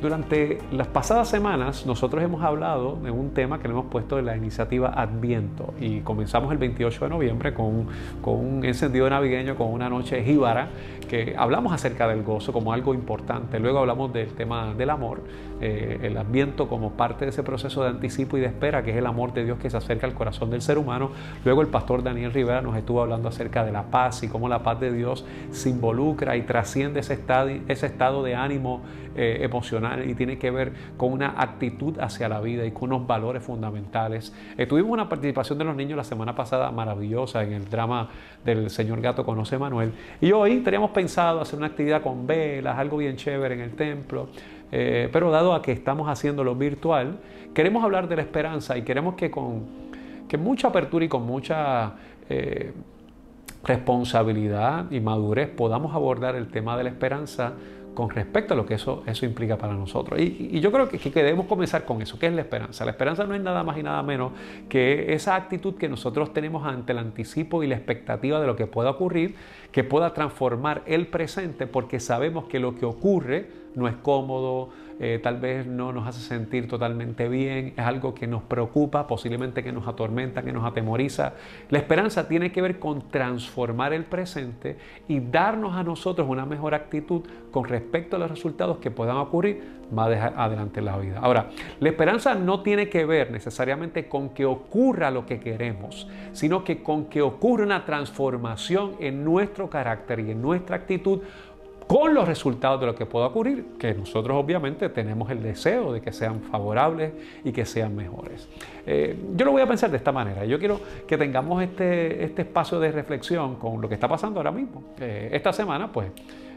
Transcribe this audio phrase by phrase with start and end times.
[0.00, 4.26] Durante las pasadas semanas nosotros hemos hablado de un tema que le hemos puesto en
[4.26, 7.86] la iniciativa Adviento y comenzamos el 28 de noviembre con,
[8.20, 10.68] con un encendido navideño, con una noche jíbara,
[11.08, 13.58] que hablamos acerca del gozo como algo importante.
[13.58, 15.22] Luego hablamos del tema del amor,
[15.62, 18.98] eh, el Adviento como parte de ese proceso de anticipo y de espera, que es
[18.98, 21.10] el amor de Dios que se acerca al corazón del ser humano.
[21.42, 24.62] Luego el pastor Daniel Rivera nos estuvo hablando acerca de la paz y cómo la
[24.62, 28.82] paz de Dios se involucra y trasciende ese estado, ese estado de ánimo
[29.14, 33.06] eh, emocional y tiene que ver con una actitud hacia la vida y con unos
[33.06, 34.34] valores fundamentales.
[34.56, 38.08] Eh, tuvimos una participación de los niños la semana pasada maravillosa en el drama
[38.44, 39.92] del Señor Gato Conoce Manuel.
[40.20, 44.28] Y hoy teníamos pensado hacer una actividad con velas, algo bien chévere en el templo.
[44.72, 47.18] Eh, pero dado a que estamos haciéndolo virtual,
[47.54, 49.86] queremos hablar de la esperanza y queremos que con
[50.28, 51.94] que mucha apertura y con mucha
[53.66, 57.52] responsabilidad y madurez podamos abordar el tema de la esperanza
[57.96, 60.20] con respecto a lo que eso, eso implica para nosotros.
[60.20, 62.84] Y, yo creo que, que, debemos comenzar con eso, que es la esperanza.
[62.84, 64.32] La esperanza no es nada más y nada menos
[64.68, 68.66] que esa actitud que nosotros tenemos ante el anticipo y la expectativa de lo que
[68.66, 69.34] pueda ocurrir,
[69.72, 75.20] que pueda transformar el presente, porque sabemos que lo que ocurre no es cómodo, eh,
[75.22, 79.70] tal vez no nos hace sentir totalmente bien, es algo que nos preocupa, posiblemente que
[79.70, 81.34] nos atormenta, que nos atemoriza.
[81.68, 86.74] La esperanza tiene que ver con transformar el presente y darnos a nosotros una mejor
[86.74, 91.20] actitud con respecto a los resultados que puedan ocurrir más adelante en la vida.
[91.22, 96.64] Ahora, la esperanza no tiene que ver necesariamente con que ocurra lo que queremos, sino
[96.64, 101.20] que con que ocurra una transformación en nuestro carácter y en nuestra actitud
[101.86, 106.00] con los resultados de lo que pueda ocurrir, que nosotros obviamente tenemos el deseo de
[106.00, 107.12] que sean favorables
[107.44, 108.48] y que sean mejores.
[108.86, 110.44] Eh, yo lo voy a pensar de esta manera.
[110.44, 114.50] Yo quiero que tengamos este, este espacio de reflexión con lo que está pasando ahora
[114.50, 114.82] mismo.
[115.00, 116.10] Eh, esta semana, pues,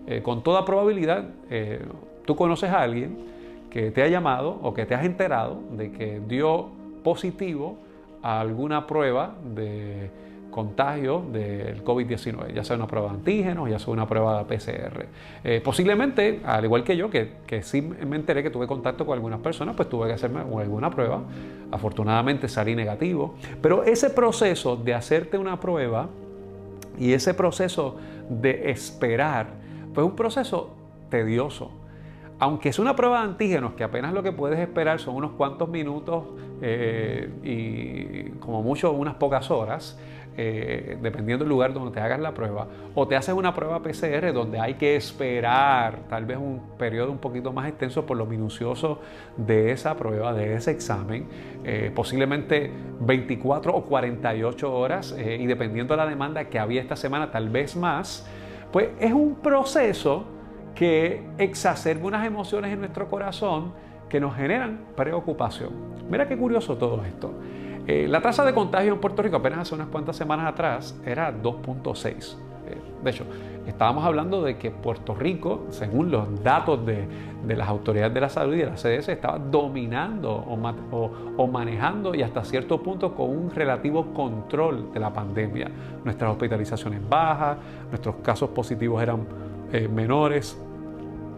[0.08, 1.26] eh, con toda probabilidad,
[2.26, 3.18] tú conoces a alguien
[3.70, 6.70] que te ha llamado o que te has enterado de que dio
[7.04, 7.78] positivo
[8.24, 10.10] a alguna prueba de
[10.52, 15.06] contagio del COVID-19, ya sea una prueba de antígenos, ya sea una prueba de PCR.
[15.44, 19.14] Eh, posiblemente, al igual que yo, que, que, sí me enteré que tuve contacto con
[19.14, 21.22] algunas personas, pues tuve que hacerme alguna prueba.
[21.72, 23.36] Afortunadamente salí negativo.
[23.62, 26.10] Pero ese proceso de hacerte una prueba
[26.98, 27.96] y ese proceso
[28.30, 29.48] de esperar,
[29.94, 30.76] fue un proceso
[31.10, 31.72] tedioso.
[32.40, 35.68] Aunque es una prueba de antígenos, que apenas lo que puedes esperar son unos cuantos
[35.68, 36.24] minutos
[36.62, 40.00] eh, y como mucho unas pocas horas,
[40.42, 44.32] eh, dependiendo del lugar donde te hagas la prueba, o te haces una prueba PCR
[44.32, 49.02] donde hay que esperar tal vez un periodo un poquito más extenso por lo minucioso
[49.36, 51.28] de esa prueba, de ese examen,
[51.66, 57.32] eh, posiblemente 24 o 48 horas, y dependiendo de la demanda que había esta semana,
[57.32, 58.26] tal vez más,
[58.72, 60.24] pues es un proceso
[60.74, 63.74] que exacerba unas emociones en nuestro corazón
[64.10, 65.70] que nos generan preocupación.
[66.10, 67.32] Mira qué curioso todo esto.
[67.88, 71.34] Eh, la tasa de contagio en Puerto Rico apenas hace unas cuantas semanas atrás era
[71.34, 72.36] 2.6.
[72.68, 73.26] Eh, de hecho,
[73.66, 77.08] estábamos hablando de que Puerto Rico, según los datos de,
[77.48, 82.22] las autoridades de la salud y de la CDS, estaba dominando o, o, manejando y
[82.22, 85.72] hasta cierto punto con un relativo control de la pandemia.
[86.04, 87.58] Nuestras hospitalizaciones bajas,
[87.90, 89.26] nuestros casos positivos eran
[89.72, 90.62] eh, menores,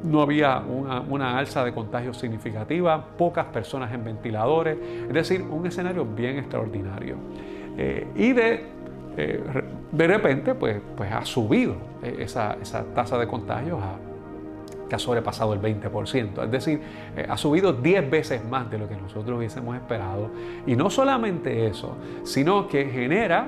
[0.04, 6.06] no había una, alza de contagios significativa, pocas personas en ventiladores, es decir, un escenario
[6.06, 7.16] bien extraordinario.
[7.78, 8.66] Eh, y de,
[9.18, 9.44] eh,
[9.92, 12.58] de repente, pues, pues ha subido esa,
[12.96, 13.80] tasa de contagios
[14.90, 16.44] que ha sobrepasado el 20%.
[16.44, 16.82] Es decir,
[17.30, 20.32] ha subido 10 veces más de lo que nosotros hubiésemos esperado.
[20.66, 23.48] Y no solamente eso, sino que genera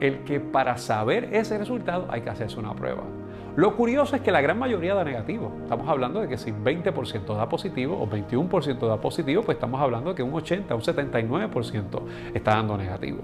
[0.00, 3.04] el que para saber ese resultado hay que hacerse una prueba.
[3.54, 5.52] Lo curioso es que la gran mayoría da negativo.
[5.62, 10.10] Estamos hablando de que si 20% da positivo o 21% da positivo, pues estamos hablando
[10.10, 12.02] de que un 80, un 79%
[12.32, 13.20] está dando negativo.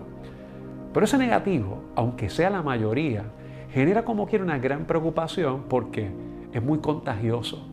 [0.93, 3.25] Pero ese negativo, aunque sea la mayoría,
[3.73, 6.11] genera como quiera una gran preocupación porque
[6.53, 7.67] es muy contagioso.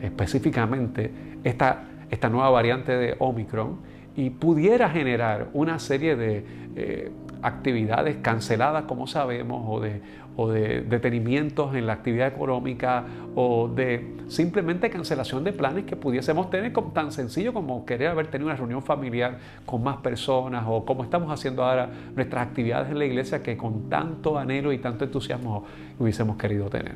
[0.00, 1.12] Específicamente
[1.44, 3.78] esta, esta nueva variante de Omicron
[4.16, 6.44] y pudiera generar una serie de
[6.76, 7.10] eh,
[7.42, 10.00] actividades canceladas, como sabemos, o de,
[10.36, 13.04] o de detenimientos en la actividad económica
[13.34, 18.28] o de simplemente cancelación de planes que pudiésemos tener como, tan sencillo como querer haber
[18.28, 22.98] tenido una reunión familiar con más personas o como estamos haciendo ahora nuestras actividades en
[22.98, 25.64] la iglesia que con tanto anhelo y tanto entusiasmo
[25.98, 26.94] hubiésemos querido tener.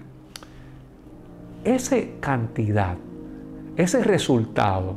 [1.64, 2.96] Esa cantidad,
[3.76, 4.96] ese resultado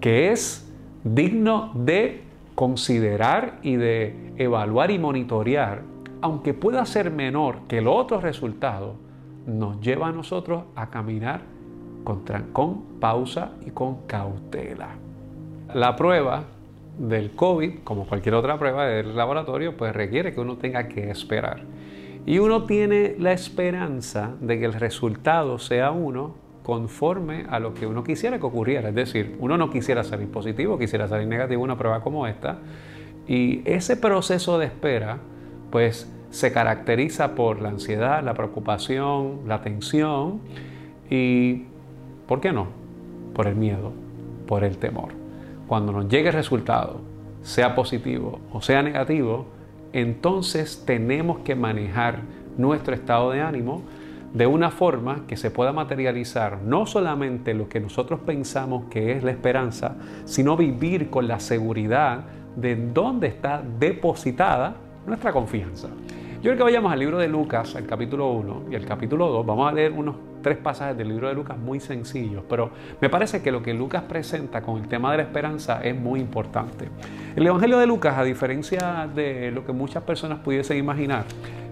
[0.00, 0.70] que es
[1.04, 2.25] digno de
[2.56, 5.82] considerar y de evaluar y monitorear,
[6.22, 8.94] aunque pueda ser menor que el otro resultado,
[9.46, 11.42] nos lleva a nosotros a caminar
[12.02, 14.88] con, con pausa y con cautela.
[15.74, 16.44] La prueba
[16.98, 21.60] del COVID, como cualquier otra prueba del laboratorio, pues requiere que uno tenga que esperar.
[22.24, 27.86] Y uno tiene la esperanza de que el resultado sea uno conforme a lo que
[27.86, 28.88] uno quisiera que ocurriera.
[28.88, 32.58] Es decir, uno no quisiera salir positivo, quisiera salir negativo una prueba como esta.
[33.28, 35.18] Y ese proceso de espera,
[35.70, 40.40] pues se caracteriza por la ansiedad, la preocupación, la tensión
[41.08, 41.66] y,
[42.26, 42.66] ¿por qué no?
[43.32, 43.92] Por el miedo,
[44.48, 45.10] por el temor.
[45.68, 47.00] Cuando nos llegue el resultado,
[47.42, 49.46] sea positivo o sea negativo,
[49.92, 52.22] entonces tenemos que manejar
[52.58, 53.82] nuestro estado de ánimo
[54.36, 59.24] de una forma que se pueda materializar no solamente lo que nosotros pensamos que es
[59.24, 59.96] la esperanza,
[60.26, 62.24] sino vivir con la seguridad
[62.54, 65.88] de dónde está depositada nuestra confianza.
[65.88, 69.46] Yo creo que vayamos al libro de Lucas, el capítulo 1 y el capítulo 2.
[69.46, 70.16] Vamos a leer unos
[70.46, 72.70] tres pasajes del libro de Lucas muy sencillos, pero
[73.00, 76.20] me parece que lo que Lucas presenta con el tema de la esperanza es muy
[76.20, 76.88] importante.
[77.34, 81.24] El Evangelio de Lucas, a diferencia de lo que muchas personas pudiesen imaginar,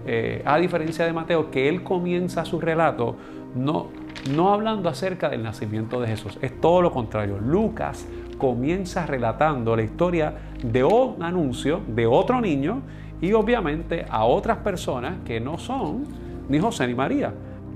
[0.05, 3.15] eh, a diferencia de Mateo, que él comienza su relato
[3.55, 3.91] no,
[4.35, 7.39] no hablando acerca del nacimiento de Jesús, es todo lo contrario.
[7.39, 8.05] Lucas
[8.37, 12.81] comienza relatando la historia de un anuncio de otro niño
[13.21, 16.03] y obviamente a otras personas que no son
[16.49, 17.33] ni José ni María.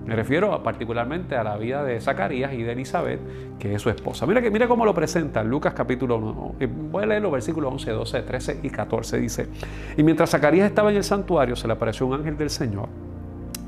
[0.09, 3.19] Me refiero particularmente a la vida de Zacarías y de Elizabeth,
[3.59, 4.25] que es su esposa.
[4.25, 6.55] Mira, que, mira cómo lo presenta Lucas capítulo 1.
[6.89, 9.19] Voy a leer los versículos 11, 12, 13 y 14.
[9.19, 9.49] Dice,
[9.95, 12.89] y mientras Zacarías estaba en el santuario, se le apareció un ángel del Señor,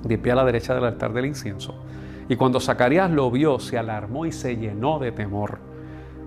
[0.03, 1.75] de pie a la derecha del altar del incienso.
[2.27, 5.59] Y cuando Zacarías lo vio, se alarmó y se llenó de temor.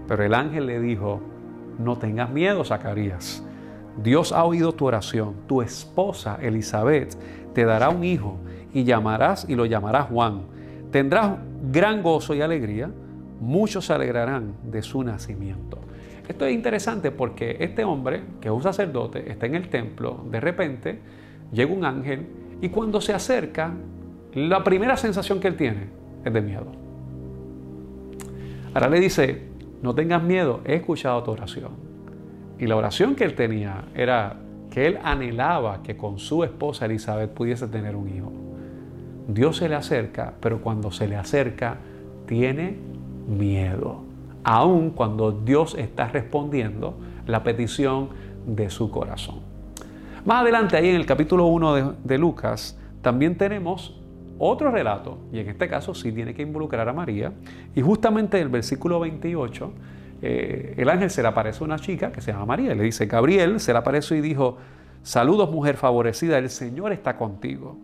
[0.06, 1.22] Pero el ángel le dijo,
[1.80, 3.42] no tengas miedo, Zacarías
[3.96, 5.34] Dios ha oído tu oración.
[5.46, 7.16] Tu esposa Elizabeth
[7.52, 8.38] te dará un hijo
[8.74, 10.42] y llamarás y lo llamarás Juan.
[10.90, 11.38] Tendrás
[11.72, 12.90] gran gozo y alegría.
[13.40, 15.78] Muchos se alegrarán de su nacimiento.
[16.28, 20.40] Esto es interesante porque este hombre, que es un sacerdote, está en el templo, de
[20.40, 20.98] repente
[21.52, 22.26] llega un ángel
[22.60, 23.72] y cuando se acerca,
[24.34, 25.86] la primera sensación que él tiene
[26.24, 26.66] es de miedo.
[28.72, 29.42] Ahora le dice,
[29.82, 31.72] no tengas miedo, he escuchado tu oración.
[32.58, 34.36] Y la oración que él tenía era
[34.70, 38.32] que él anhelaba que con su esposa Elizabeth pudiese tener un hijo.
[39.26, 41.78] Dios se le acerca, pero cuando se le acerca
[42.26, 42.76] tiene
[43.26, 44.02] miedo,
[44.42, 46.94] aun cuando Dios está respondiendo
[47.26, 48.10] la petición
[48.46, 49.40] de su corazón.
[50.24, 54.00] Más adelante, ahí en el capítulo 1 de, Lucas, también tenemos
[54.38, 57.32] otro relato, y en este caso sí tiene que involucrar a María,
[57.74, 59.72] y justamente en el versículo 28
[60.26, 62.72] eh, el ángel se le aparece a una chica que se llama María.
[62.72, 64.56] Y le dice, Gabriel se le apareció y dijo,
[65.02, 67.76] saludos mujer favorecida, el Señor está contigo.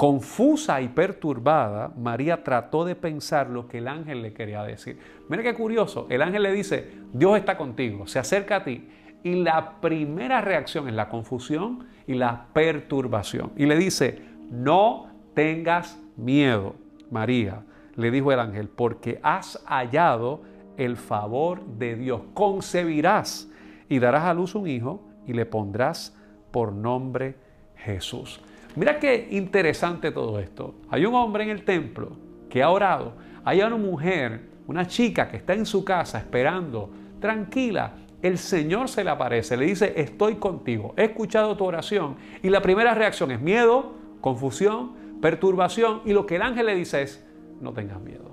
[0.00, 4.98] Confusa y perturbada, María trató de pensar lo que el ángel le quería decir.
[5.28, 8.88] Mira qué curioso, el ángel le dice, Dios está contigo, se acerca a ti.
[9.22, 13.52] Y la primera reacción es la confusión y la perturbación.
[13.58, 16.76] Y le dice, no tengas miedo,
[17.10, 17.64] María,
[17.94, 20.40] le dijo el ángel, porque has hallado
[20.78, 22.22] el favor de Dios.
[22.32, 23.50] Concebirás
[23.86, 26.16] y darás a luz un hijo y le pondrás
[26.52, 27.36] por nombre
[27.76, 28.40] Jesús.
[28.76, 30.74] Mira qué interesante todo esto.
[30.90, 32.12] Hay un hombre en el templo
[32.48, 33.14] que ha orado.
[33.44, 37.94] Hay una mujer, una chica que está en su casa esperando, tranquila.
[38.22, 42.16] El Señor se le aparece, le dice, estoy contigo, he escuchado tu oración.
[42.42, 46.02] Y la primera reacción es miedo, confusión, perturbación.
[46.04, 47.24] Y lo que el ángel le dice es,
[47.60, 48.30] no tengas miedo.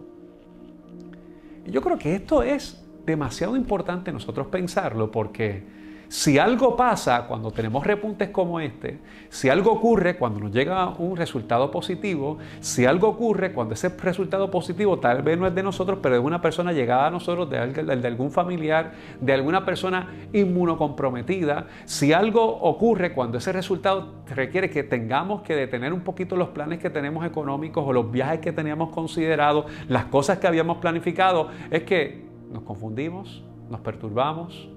[1.66, 5.64] Yo creo que esto es demasiado importante nosotros pensarlo porque
[6.10, 9.00] si algo pasa cuando tenemos repuntes como este,
[9.30, 14.50] si algo ocurre cuando nos llega un resultado positivo, si algo ocurre cuando ese resultado
[14.50, 17.58] positivo tal vez no es de nosotros, pero es una persona llegada a nosotros, de,
[17.68, 24.84] de algún familiar, de alguna persona inmunocomprometida, si algo ocurre cuando ese resultado requiere que
[24.84, 28.90] tengamos que detener un poquito los planes que tenemos económicos o los viajes que teníamos
[28.90, 34.70] considerados, las cosas que habíamos planificado, es que nos confundimos, nos perturbamos,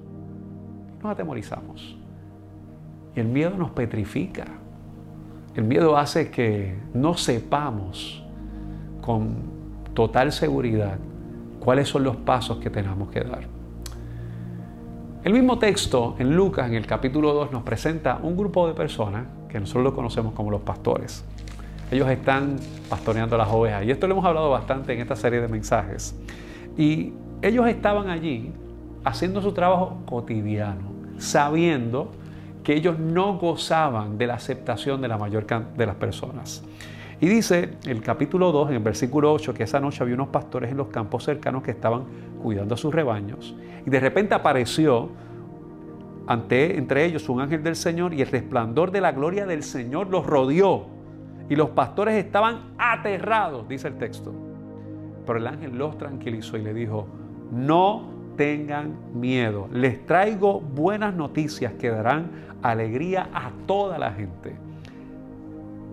[1.03, 1.97] nos atemorizamos.
[3.15, 4.45] Y el miedo nos petrifica.
[5.55, 8.25] El miedo hace que no sepamos
[9.01, 9.37] con
[9.95, 10.99] total seguridad
[11.59, 13.61] cuáles son los pasos que tenemos que dar.
[15.23, 19.27] El mismo texto en Lucas, en el capítulo 2, nos presenta un grupo de personas
[19.49, 21.25] que nosotros lo conocemos como los pastores.
[21.91, 22.57] Ellos están
[22.89, 26.19] pastoreando las ovejas y esto lo hemos hablado bastante en esta serie de mensajes.
[26.79, 28.53] Y ellos estaban allí
[29.05, 30.90] haciendo su trabajo cotidiano,
[31.21, 32.11] sabiendo
[32.65, 36.63] que ellos no gozaban de la aceptación de la mayor de las personas.
[37.21, 40.71] Y dice el capítulo 2, en el versículo 8, que esa noche había unos pastores
[40.71, 42.05] en los campos cercanos que estaban
[42.43, 43.55] cuidando a sus rebaños.
[43.87, 45.11] Y de repente apareció
[46.27, 50.09] ante, entre ellos un ángel del Señor y el resplandor de la gloria del Señor
[50.09, 50.87] los rodeó.
[51.51, 54.33] Y los pastores estaban aterrados, dice el texto.
[55.27, 57.07] Pero el ángel los tranquilizó y le dijo,
[57.51, 59.69] no tengan miedo.
[59.71, 62.31] Les traigo buenas noticias que darán
[62.63, 64.57] alegría a toda la gente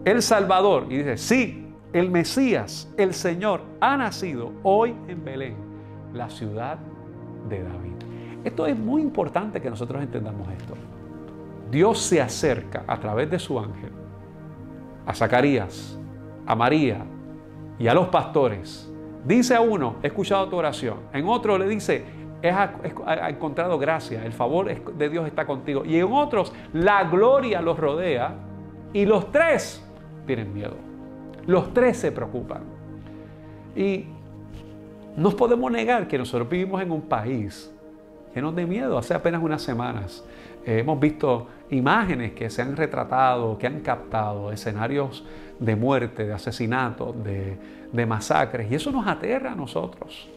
[0.06, 0.86] el Salvador.
[0.90, 5.56] Y dice, sí, el Mesías, el Señor, ha nacido hoy en Belén,
[6.14, 6.78] la ciudad
[7.50, 8.46] de David.
[8.46, 10.76] Esto es muy importante que nosotros entendamos esto.
[11.70, 13.92] Dios se acerca a través de su ángel
[15.06, 16.00] a Zacarías,
[16.46, 17.04] a María
[17.78, 18.90] y a los pastores.
[19.26, 21.00] Dice a uno, he escuchado tu oración.
[21.12, 22.06] En otro le dice,
[22.44, 25.84] ha encontrado gracia, el favor de Dios está contigo.
[25.86, 28.36] Y en otros, la gloria los rodea.
[28.94, 29.84] Y los tres
[30.26, 30.76] tienen miedo.
[31.46, 32.62] Los tres se preocupan.
[33.76, 34.06] Y
[35.16, 37.74] no podemos negar que nosotros vivimos en un país
[38.34, 38.98] lleno de miedo.
[38.98, 40.24] Hace apenas unas semanas
[40.66, 45.26] eh, hemos visto imágenes que se han retratado, que han captado escenarios
[45.60, 47.58] de muerte, de asesinato, de,
[47.92, 48.72] de masacres.
[48.72, 50.30] Y eso nos aterra a nosotros.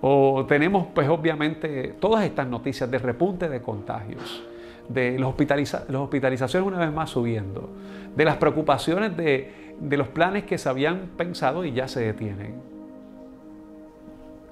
[0.00, 4.42] O tenemos pues obviamente todas estas noticias de repunte de contagios
[4.88, 7.70] de los, hospitalizaciones una vez más subiendo,
[8.14, 12.54] de las preocupaciones de, de los planes que se habían pensado y ya se detienen.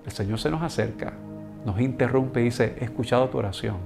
[0.04, 1.14] El Señor se nos acerca,
[1.64, 3.76] nos interrumpe y dice, he escuchado tu oración,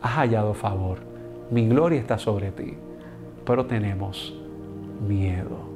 [0.00, 0.98] has hallado favor,
[1.50, 2.74] mi gloria está sobre ti,
[3.44, 4.34] pero tenemos
[5.06, 5.72] miedo.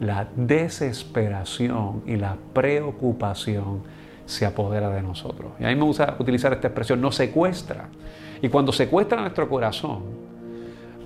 [0.00, 3.82] La desesperación y la preocupación
[4.26, 5.52] se apodera de nosotros.
[5.58, 7.88] Y a mí me gusta utilizar esta expresión, nos secuestra.
[8.42, 10.02] Y cuando secuestra nuestro corazón,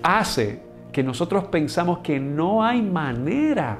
[0.03, 3.79] hace que nosotros pensamos que no hay manera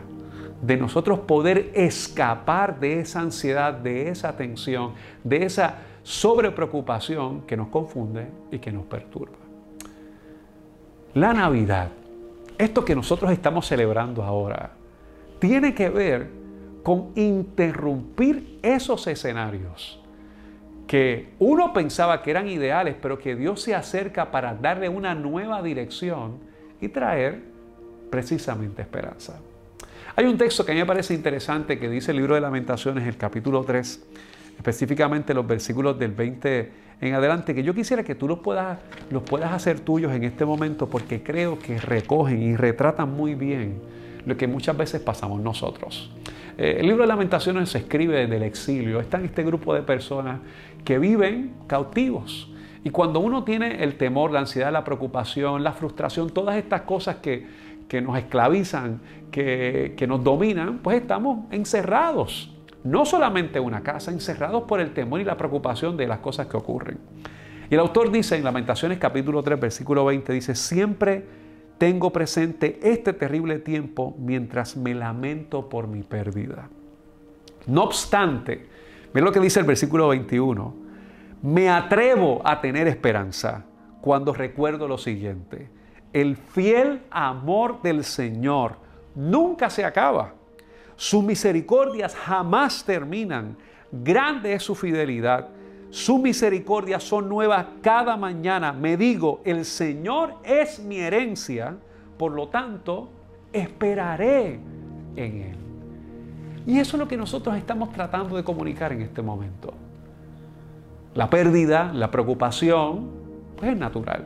[0.63, 4.93] de nosotros poder escapar de esa ansiedad, de esa tensión,
[5.25, 9.39] de esa sobrepreocupación que nos confunde y que nos perturba.
[11.15, 11.89] La Navidad,
[12.59, 14.73] esto que nosotros estamos celebrando ahora,
[15.39, 16.40] tiene que ver
[16.83, 20.01] con interrumpir esos escenarios
[20.87, 25.63] que uno pensaba que eran ideales, pero que Dios se acerca para darle una nueva
[25.63, 26.39] dirección
[26.81, 27.43] y traer
[28.11, 29.39] precisamente esperanza.
[30.17, 33.07] Hay un texto que a mí me parece interesante que dice el libro de lamentaciones,
[33.07, 34.05] el capítulo 3,
[34.57, 38.79] específicamente los versículos del 20 en adelante, que yo quisiera que tú los puedas,
[39.11, 43.81] los puedas hacer tuyos en este momento porque creo que recogen y retratan muy bien
[44.27, 46.11] lo que muchas veces pasamos nosotros.
[46.59, 49.01] Eh, el libro de lamentaciones se escribe desde el exilio.
[49.01, 50.41] Está en este grupo de personas
[50.85, 52.51] que viven cautivos.
[52.83, 57.17] Y cuando uno tiene el temor, la ansiedad, la preocupación, la frustración, todas estas cosas
[57.17, 57.47] que,
[57.89, 62.57] que nos esclavizan, que, que nos dominan, pues estamos encerrados.
[62.83, 66.47] No solamente en una casa, encerrados por el temor y la preocupación de las cosas
[66.47, 66.99] que ocurren.
[67.71, 71.40] Y el autor dice en Lamentaciones capítulo 3, versículo 20, dice, siempre
[71.81, 76.69] tengo presente este terrible tiempo mientras me lamento por mi pérdida.
[77.67, 78.67] No obstante,
[79.15, 80.75] ve lo que dice el versículo 21,
[81.41, 83.65] me atrevo a tener esperanza
[84.03, 85.71] cuando recuerdo lo siguiente.
[86.13, 88.77] El fiel amor del Señor
[89.15, 90.35] nunca se acaba.
[90.97, 93.57] Sus misericordias jamás terminan.
[93.91, 95.49] Grande es su fidelidad
[95.91, 98.73] sus misericordias son nuevas cada mañana.
[98.73, 101.77] Me digo, el Señor es mi herencia,
[102.17, 103.11] por lo tanto,
[103.53, 104.61] esperaré
[105.17, 105.57] en Él.
[106.67, 109.73] Y eso es lo que nosotros estamos tratando de comunicar en este momento.
[111.15, 113.11] La pérdida, la preocupación,
[113.57, 114.25] pues es natural.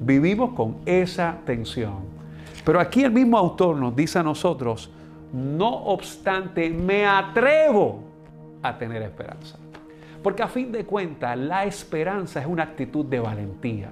[0.00, 2.16] Vivimos con esa tensión.
[2.64, 4.90] Pero aquí el mismo autor nos dice a nosotros,
[5.32, 8.00] no obstante, me atrevo
[8.62, 9.56] a tener esperanza.
[10.22, 13.90] Porque a fin de cuentas, la esperanza es una actitud de valentía.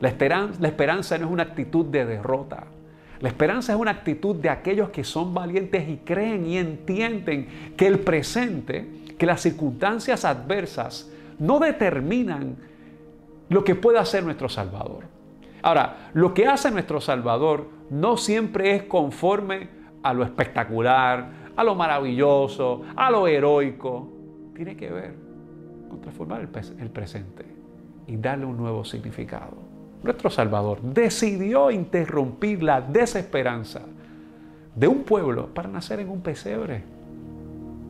[0.00, 2.64] La esperanza, no es una actitud de derrota.
[3.20, 7.86] La esperanza es una actitud de aquellos que son valientes y creen y entienden que
[7.86, 8.88] el presente,
[9.18, 12.56] que las circunstancias adversas no determinan
[13.50, 15.04] lo que puede hacer nuestro Salvador.
[15.60, 19.68] Ahora, lo que hace nuestro Salvador no siempre es conforme
[20.02, 24.08] a lo espectacular, a lo maravilloso, a lo heroico.
[24.54, 25.29] Tiene que ver
[25.90, 27.44] con transformar el, presente
[28.06, 29.52] y darle un nuevo significado.
[30.02, 33.82] Nuestro Salvador decidió interrumpir la desesperanza
[34.74, 36.82] de un pueblo para nacer en un pesebre,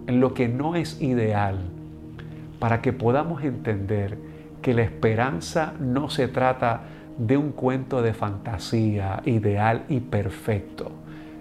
[0.08, 1.58] en lo que no es ideal,
[2.58, 4.18] para que podamos entender
[4.60, 6.80] que la esperanza no se trata
[7.16, 10.90] de un cuento de fantasía ideal y perfecto.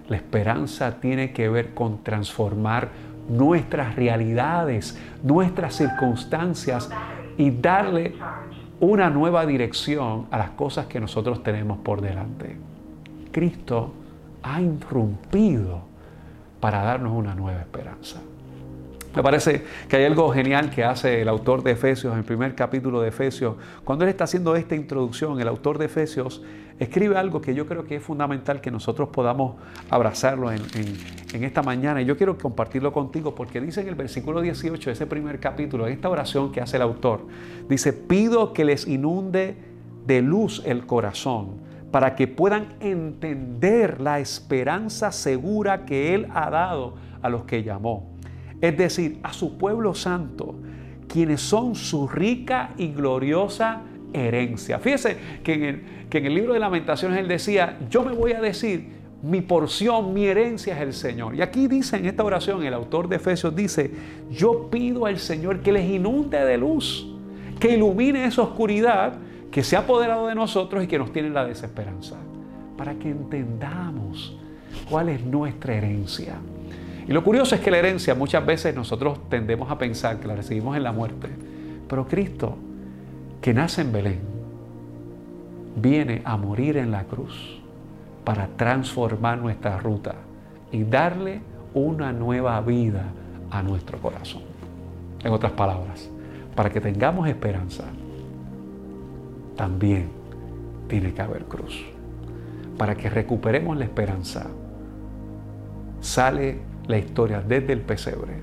[0.08, 2.90] La esperanza tiene que ver con transformar
[3.30, 6.90] nuestras realidades, nuestras circunstancias
[7.38, 8.14] y darle
[8.80, 12.56] una nueva dirección a las cosas que nosotros tenemos por delante.
[13.30, 13.92] Cristo
[14.42, 15.82] ha irrumpido
[16.60, 18.20] para darnos una nueva esperanza.
[19.14, 22.54] Me parece que hay algo genial que hace el autor de Efesios, en el primer
[22.54, 23.56] capítulo de Efesios.
[23.82, 26.44] Cuando él está haciendo esta introducción, el autor de Efesios
[26.78, 29.56] escribe algo que yo creo que es fundamental que nosotros podamos
[29.90, 30.62] abrazarlo en,
[31.32, 32.00] esta mañana.
[32.00, 35.88] Y yo quiero compartirlo contigo porque dice en el versículo 18 de ese primer capítulo,
[35.88, 37.26] esta oración que hace el autor,
[37.68, 39.56] dice, pido que les inunde
[40.06, 41.58] de luz el corazón
[41.90, 48.19] para que puedan entender la esperanza segura que Él ha dado a los que llamó
[48.60, 50.54] es decir, a su pueblo santo,
[51.08, 54.78] quienes son su rica y gloriosa herencia.
[54.78, 59.40] Fíjese que en, el, libro de lamentaciones él decía, yo me voy a decir, mi
[59.40, 61.34] porción, mi herencia es el Señor.
[61.34, 63.90] Y aquí dice en esta oración, el autor de Efesios dice,
[64.30, 67.06] yo pido al Señor que les inunde de luz,
[67.58, 69.14] que ilumine esa oscuridad
[69.50, 72.16] que se ha apoderado de nosotros y que nos tiene la desesperanza,
[72.76, 74.36] para que entendamos
[74.88, 76.36] cuál es nuestra herencia.
[77.10, 80.36] Y lo curioso es que la herencia muchas veces nosotros tendemos a pensar que la
[80.36, 81.28] recibimos en la muerte.
[81.88, 82.56] Pero Cristo,
[83.40, 84.20] que nace en Belén,
[85.74, 87.60] viene a morir en la cruz
[88.22, 90.14] para transformar nuestra ruta
[90.70, 91.40] y darle
[91.74, 93.06] una nueva vida
[93.50, 94.42] a nuestro corazón.
[95.24, 96.08] En otras palabras,
[96.54, 97.86] para que tengamos esperanza,
[99.56, 100.10] también
[100.86, 101.84] tiene que haber cruz.
[102.78, 104.46] Para que recuperemos la esperanza,
[106.00, 108.34] sale la historia desde el pesebre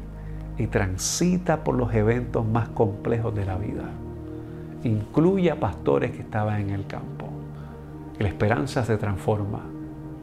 [0.58, 3.90] y transita por los eventos más complejos de la vida.
[4.84, 7.28] Incluye a pastores que estaban en el campo.
[8.20, 9.62] la esperanza se transforma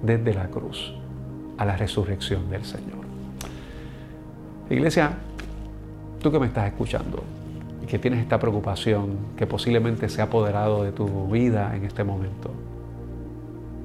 [0.02, 0.92] desde la cruz
[1.58, 3.04] a la resurrección del Señor.
[4.68, 5.12] Iglesia,
[6.20, 7.22] tú que me estás escuchando
[7.80, 12.02] y que tienes esta preocupación que posiblemente se ha apoderado de tu vida en este
[12.02, 12.50] momento,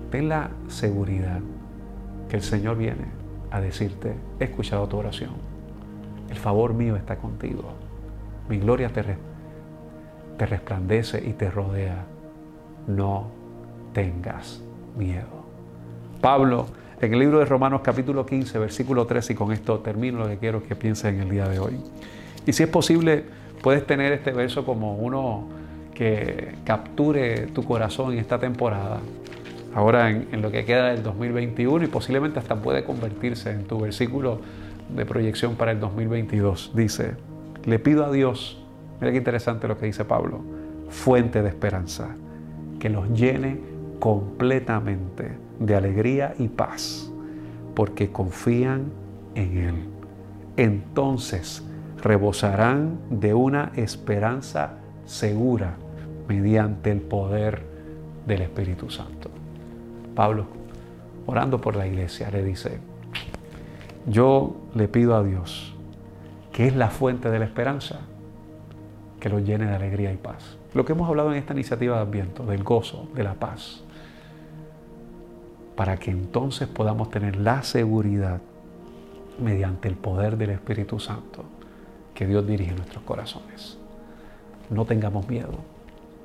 [0.09, 1.41] ten la seguridad
[2.29, 3.18] que el Señor viene
[3.51, 5.31] a decirte, he escuchado tu oración,
[6.29, 7.63] el favor mío está contigo,
[8.47, 9.03] mi gloria te,
[10.37, 12.05] te resplandece y te rodea,
[12.87, 13.27] no
[13.93, 14.61] tengas
[14.97, 15.45] miedo.
[16.21, 16.67] Pablo,
[17.01, 20.37] en el libro de Romanos capítulo 15, versículo 13, y con esto termino lo que
[20.37, 21.79] quiero que pienses en el día de hoy.
[22.45, 23.23] Y si es posible,
[23.61, 25.47] puedes tener este verso como uno
[25.93, 28.99] que capture tu corazón en esta temporada
[29.75, 34.39] ahora en, lo que queda del 2021 y posiblemente hasta puede convertirse en tu versículo
[34.95, 36.71] de proyección para el 2022.
[36.73, 37.13] Dice,
[37.65, 38.61] le pido a Dios,
[38.99, 40.41] mira qué interesante lo que dice Pablo,
[40.89, 42.15] fuente de esperanza,
[42.79, 43.59] que los llene
[43.99, 47.11] completamente de alegría y paz,
[47.75, 48.85] porque confían
[49.35, 49.75] en Él.
[50.57, 51.63] Entonces
[52.01, 55.75] rebosarán de una esperanza segura
[56.27, 57.63] mediante el poder
[58.25, 59.38] del Espíritu Santo.
[60.15, 60.45] Pablo,
[61.25, 62.79] orando por la iglesia, le dice,
[64.05, 65.75] yo le pido a Dios,
[66.51, 67.99] que es la fuente de la esperanza,
[69.19, 70.57] que lo llene de alegría y paz.
[70.73, 73.83] Lo que hemos hablado en esta iniciativa de Adviento, del gozo, de la paz,
[75.75, 78.41] para que entonces podamos tener la seguridad
[79.41, 81.45] mediante el poder del Espíritu Santo
[82.13, 83.77] que Dios dirige nuestros corazones.
[84.69, 85.57] No tengamos miedo.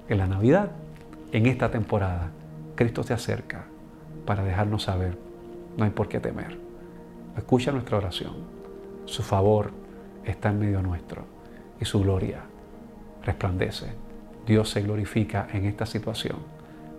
[0.09, 0.71] En la Navidad,
[1.33, 2.31] en esta temporada,
[2.75, 3.67] Cristo se acerca
[4.25, 5.17] para dejarnos saber,
[5.77, 6.59] no hay por qué temer.
[7.37, 8.35] Escucha nuestra oración.
[9.07, 9.73] Su favor
[10.25, 11.25] está en medio nuestro
[11.81, 12.43] y su gloria
[13.25, 13.93] resplandece.
[14.47, 16.37] Dios se glorifica en esta situación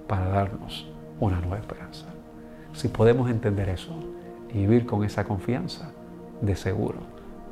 [0.08, 0.88] para darnos
[1.20, 2.08] una nueva esperanza.
[2.74, 3.94] Si podemos entender eso
[4.54, 5.92] y vivir con esa confianza,
[6.42, 7.00] de seguro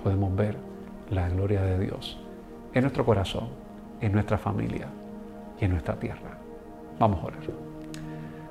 [0.01, 0.57] podemos ver
[1.09, 2.19] la gloria de Dios
[2.73, 3.47] en nuestro corazón,
[4.01, 4.87] en nuestra familia
[5.59, 6.37] y en nuestra tierra.
[6.99, 7.72] Vamos a orar.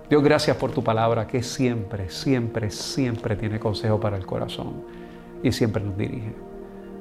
[0.08, 4.82] Dios, gracias por tu palabra que siempre, siempre, siempre tiene consejo para el corazón
[5.42, 6.34] y siempre nos dirige.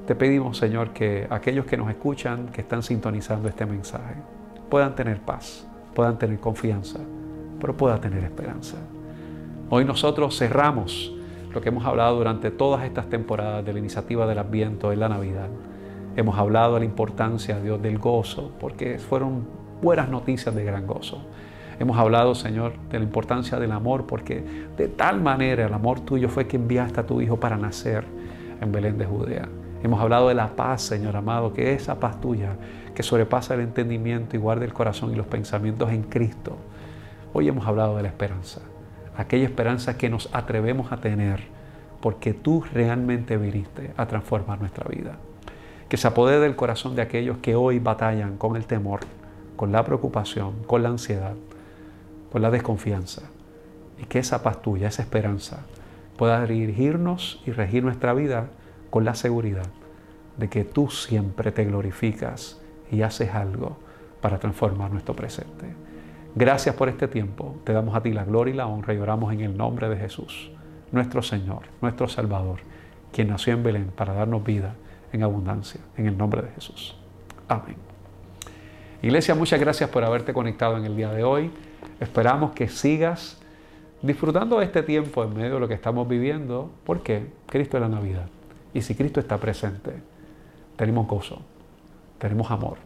[0.08, 4.16] Te pedimos, Señor, que aquellos que nos escuchan, que están sintonizando este mensaje,
[4.70, 7.00] puedan tener paz, puedan tener confianza,
[7.60, 8.78] pero puedan tener esperanza.
[9.70, 11.14] Hoy nosotros cerramos
[11.54, 15.10] lo que hemos hablado durante todas estas temporadas de la iniciativa del Adviento en la
[15.10, 15.50] Navidad.
[16.16, 19.46] Hemos hablado de la importancia, Dios, del gozo, porque fueron
[19.82, 21.22] buenas noticias de gran gozo.
[21.80, 24.44] Hemos hablado, Señor, de la importancia del amor, porque
[24.78, 28.06] de tal manera el amor tuyo fue que enviaste a tu Hijo para nacer
[28.62, 29.48] en Belén de Judea.
[29.84, 32.56] Hemos hablado de la paz, Señor amado, que esa paz tuya
[32.94, 36.58] que sobrepasa el entendimiento y guarda el corazón y los pensamientos en Cristo.
[37.34, 38.62] Hoy hemos hablado de la esperanza,
[39.16, 41.42] aquella esperanza que nos atrevemos a tener
[42.02, 45.18] porque tú realmente viniste a transformar nuestra vida.
[45.88, 49.02] Que se apodere del corazón de aquellos que hoy batallan con el temor,
[49.56, 51.36] con la preocupación, con la ansiedad,
[52.32, 53.24] con la desconfianza.
[54.02, 55.66] Y que esa paz tuya, esa esperanza,
[56.18, 58.48] pueda dirigirnos y regir nuestra vida
[58.90, 59.68] con la seguridad
[60.38, 62.60] de que tú siempre te glorificas
[62.92, 63.78] y haces algo
[64.22, 65.68] para transformar nuestro presente.
[66.36, 67.58] Gracias por este tiempo.
[67.64, 69.98] Te damos a ti la gloria y la honra y oramos en el nombre de
[69.98, 70.52] Jesús,
[70.92, 72.60] nuestro Señor, nuestro Salvador,
[73.12, 74.76] quien nació en Belén para darnos vida
[75.12, 76.96] en abundancia, en el nombre de Jesús.
[77.48, 77.76] Amén.
[79.02, 81.52] Iglesia, muchas gracias por haberte conectado en el día de hoy.
[82.00, 83.42] Esperamos que sigas
[84.02, 87.90] disfrutando de este tiempo en medio de lo que estamos viviendo, porque Cristo es la
[87.90, 88.28] Navidad.
[88.74, 89.92] Y si Cristo está presente,
[90.76, 91.42] tenemos gozo,
[92.18, 92.78] tenemos amor,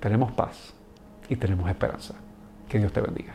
[0.00, 0.74] tenemos paz
[1.28, 2.14] y tenemos esperanza.
[2.68, 3.34] Que Dios te bendiga.